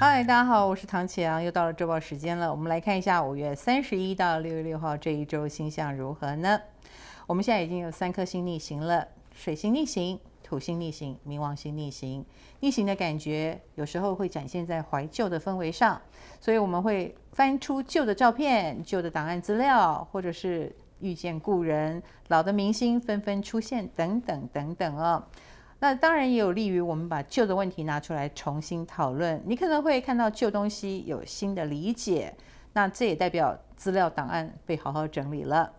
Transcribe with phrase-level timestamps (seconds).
[0.00, 2.48] 嗨，大家好，我是唐启阳，又到了周报时间了。
[2.48, 6.60] 我们来看一下五月三十一到六月六号这一周星象如何呢？
[7.26, 12.24] 我们现在已经有三颗星逆行了：水星逆行、土星逆行、冥王星逆行。
[12.60, 16.00] 逆行的感觉有时候会展现在怀旧的氛围上，
[16.40, 25.24] 所以我们会翻出旧的照片、旧的档案资料，或者是遇见故人、老的明星纷纷出现等等等等哦。
[25.80, 29.40] 那当然也有利于我们把旧的问题拿出来重新讨论。
[29.46, 32.34] 你可能会看到旧东西有新的理解，
[32.72, 35.72] 那这也代表资料档案被好好整理了。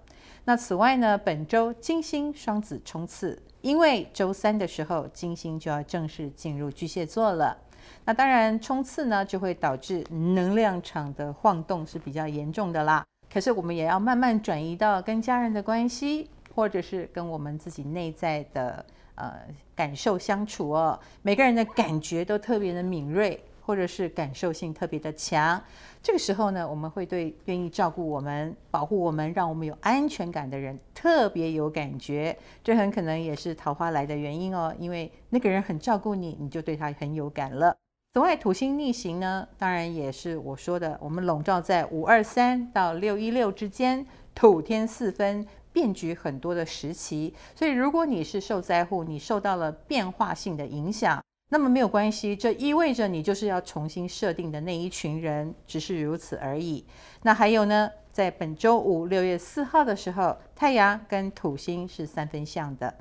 [0.45, 7.57] 那此外呢，本周金星双子冲刺，因为周三的时候金星就要正式进入巨蟹座了。
[8.05, 13.05] 那当然冲刺呢就会导致能量场的晃动是比较严重的啦。
[13.31, 18.85] 可是我们也要慢慢转移到跟家人的关系，或者是跟我们自己内在的。
[19.19, 19.33] 呃，
[19.75, 25.61] 感受相处哦，每个人的感觉都特别的敏锐，或者是感受性特别的强。
[26.01, 32.33] 这个时候呢，我们会对愿意照顾我们、保护我们、让我们有安全感的人特别有感觉。
[32.63, 37.75] 这很可能也是桃花来的原因哦，因为那个人很照顾你，你就对他很有感了。
[38.13, 45.45] 此外，土星逆行呢，当然也是我说的，我们笼罩在五二三到六一六之间，土天四分。
[45.71, 56.85] 变局很多的时期，所以如果你是受灾户，你受到了变化性的影响，那么没有关系，这意味着你就是要重新设定的那一群人，只是如此而已。
[57.23, 62.93] 那还有呢，在本周五六月四号的时候，太阳跟土星是三分相的，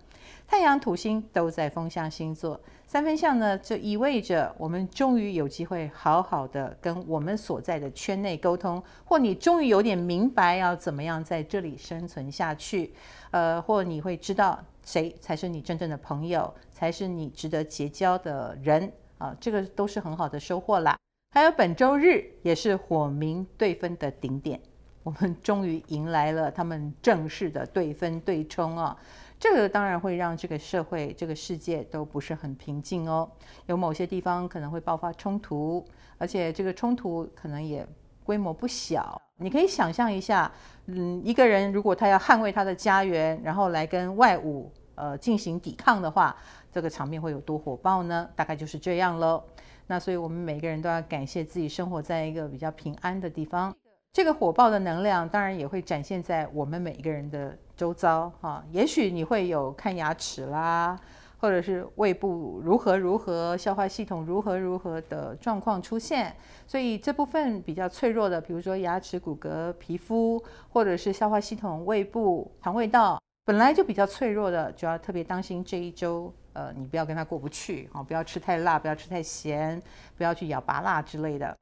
[0.49, 2.59] 太阳、土星都在风象星座。
[2.87, 12.95] 三分相呢，就意味着我们终于有机会好好的跟我们所在的圈内沟通，或你终于有点明白要怎么样在这里生存下去，
[13.31, 20.97] 呃，或你会知道谁才是你真正的朋友，才是你值得结交的人啊，这个都是很好的收获啦。
[21.35, 24.59] 还有本周日也是火冥对分的顶点，
[25.03, 28.97] 我们终于迎来了他们正式的对分对冲啊。
[29.39, 33.31] 这个当然会让这个社会、这个世界都不是很平静哦。
[33.67, 35.85] 有某些地方可能会爆发冲突，
[36.19, 37.87] 而且这个冲突可能也
[38.25, 39.21] 规模不小。
[39.37, 40.51] 你可以想象一下，
[40.87, 44.67] 嗯，一个人如果他要捍卫他的家园，然后来跟外侮
[44.97, 46.37] 呃进行抵抗的话，
[46.73, 48.29] 这个场面会有多火爆呢？
[48.35, 49.45] 大概就是这样喽。
[49.87, 53.73] 那所以我们每个人都要感谢自己生活在一个比较平安的地方。
[54.13, 60.99] 这个火爆的能量当然也会展现在我们每一个人的周遭哈，也许你会有看牙齿啦，
[61.39, 66.35] 或者是胃部如何如何、消化系统如何如何的状况出现，
[66.67, 79.81] 所以这部分比较脆弱的，比如说牙齿、骨骼、皮肤，或者是消化系统、胃部、肠胃道，本来就比较脆弱的，就要特别当心这一周，呃，你不要跟他过不去啊，不要吃太辣，不要吃太咸，
[80.17, 81.57] 不要去咬拔辣之类的。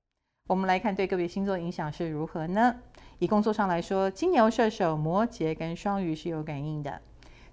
[0.48, 2.74] 我们来看对个别星座影响是如何呢？
[3.18, 7.00] 以工作上来说，金牛、射手、摩羯跟双鱼是有感应的。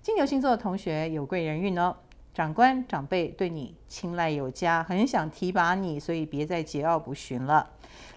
[0.01, 1.95] 金牛星座的同学有贵人运哦，
[2.33, 7.69] 长官长辈对你青睐有加，很想提拔你，所以别再桀骜不驯了。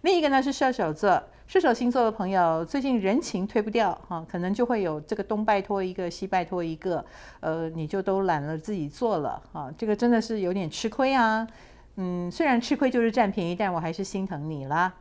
[0.03, 7.05] 另一个呢是射手座，射手星座的朋友最近人情推不掉哈，可能就会有这个东拜托一个，西拜托一个，
[7.41, 11.47] 呃，你就都懒了自己做了啊，这个真的是有点吃亏啊。
[11.97, 14.93] 嗯，虽然吃亏就是占便宜，但我还是心疼你啦。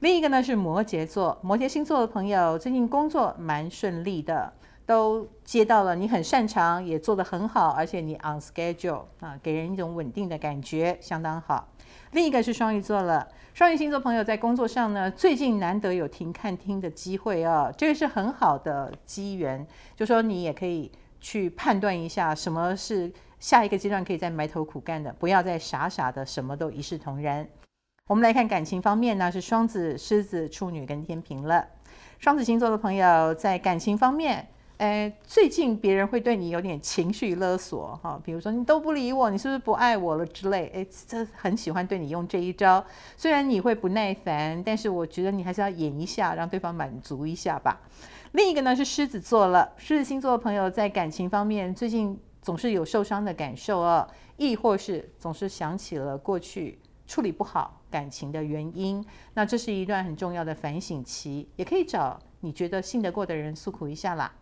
[0.00, 4.52] 另一个呢是摩羯座，摩羯星座的朋友最近工作蛮顺利的，
[4.86, 11.68] 都接到了你很擅长，也做得很好，而且你 on schedule 啊，给人一种稳定的感觉，相当好。
[12.12, 20.90] 另一个是双鱼座了，双鱼星座朋友在工作上呢，最近难得有停看听的机会啊，这个是很好的机缘，就说你也可以
[21.20, 23.12] 去判断一下什么是。
[23.40, 27.48] 下一个阶段可以再埋头苦干的，不要再傻傻的什么都一视同仁。
[28.08, 31.62] 我们来看感情方面呢，是双子、狮子、处女跟天秤了。
[32.18, 34.48] 双子星座的朋友在感情方面，
[34.78, 42.82] 呃，最近别人会对你有点情绪勒索哈，比如说你都不理我，你是不是不爱我了之类，哎，这很喜欢对你用这一招。
[43.14, 47.78] 虽然你会不耐烦，但是我觉得你还是要演一下，让对方满足一下吧。
[48.32, 52.18] 另一个呢是狮子座了，狮子星座的朋友在感情方面最近。
[52.40, 59.04] 总是有受伤的感受哦，亦或是总是想起了过去处理不好感情的原因，
[59.34, 64.32] 那这是一段很重要的反省期，也可以找你觉得信得过的人诉苦一下啦。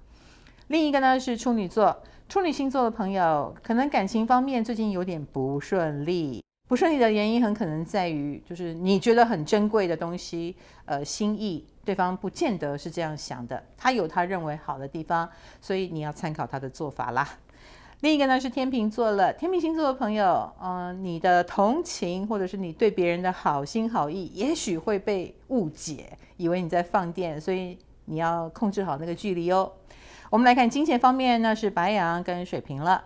[0.68, 15.28] 另一个呢是处女座，处女星座的朋友可能感情方面最近有点不顺利，不顺利的原因很可能在于就是你觉得很珍贵的东西，呃，心意对方不见得是这样想的，他有他认为好的地方，
[15.60, 17.28] 所以你要参考他的做法啦。
[18.00, 29.72] 另一个呢是天秤座了，天秤星座的朋友，嗯、你的同情或者是你对别人的好心好意，也许会被误解，以为你在放电，所以你要控制好那个距离哦。
[30.28, 33.02] 我们来看金钱方面呢，是白羊跟水瓶了。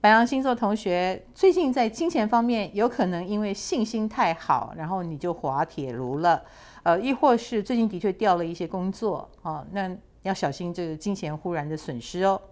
[0.00, 6.42] 白羊星座同学最近在金钱方面有可能因为信心太好，然后你就滑铁卢了，
[6.82, 9.88] 呃，亦或是最近的确掉了一些工作哦，那
[10.22, 12.42] 要小心这个金钱忽然的损失哦。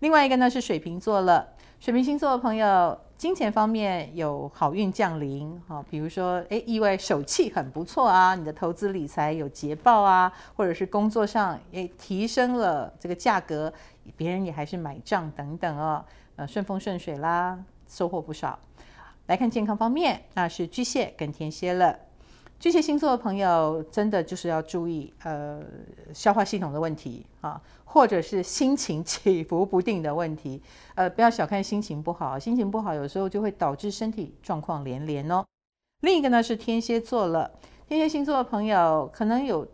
[0.00, 1.48] 另外一个呢是水瓶座了，
[1.80, 13.72] 水瓶星座的朋友，金钱方面有好运降临，哈，比如说，诶，意外手气很不错啊，你的投资理财有捷报啊，或者是工作上诶提升了这个价格，
[14.16, 16.04] 别人也还是买账等等哦，
[16.36, 17.58] 呃，顺风顺水啦，
[17.88, 18.56] 收获不少。
[19.26, 21.98] 来看健康方面，那是巨蟹跟天蝎了。
[22.58, 25.62] 巨蟹星座的朋友，真的就是要注意，呃，
[26.12, 30.60] 消化系统的问题啊，或者是心情起伏不定的问题，
[30.96, 35.44] 呃，不要小看心情不好，心情不好有时候就会导致身体状况连连哦。
[36.00, 37.48] 另一个呢是天蝎座了，
[37.86, 39.64] 天蝎星座的朋友可能有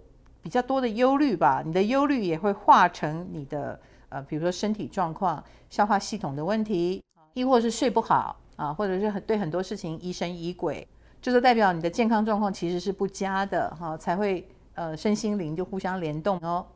[0.42, 7.02] 比较多的忧虑吧，你的忧虑也会化成你的呃，比如说身体状况、消化系统的问题，
[7.32, 10.86] 亦或是睡不好啊，或者是很对很多事情疑神疑鬼。
[11.24, 16.66] 就是代表你的健康状况其实是不佳的哈，才会呃身心灵就互相联动哦。